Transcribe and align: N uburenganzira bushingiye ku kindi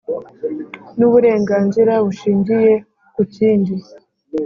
N 0.97 0.99
uburenganzira 1.07 1.93
bushingiye 2.05 2.73
ku 3.13 3.21
kindi 3.35 3.73